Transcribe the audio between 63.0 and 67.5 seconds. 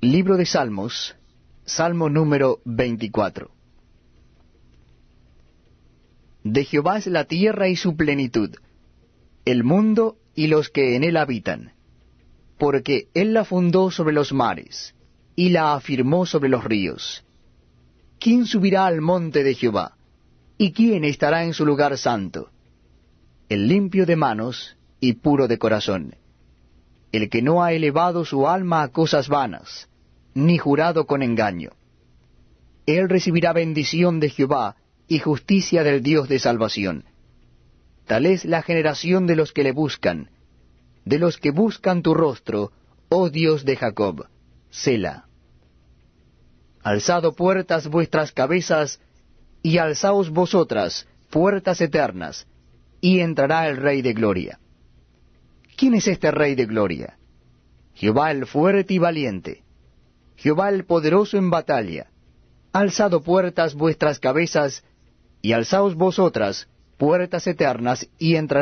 puertas vuestras cabezas, y alzaos vosotras, puertas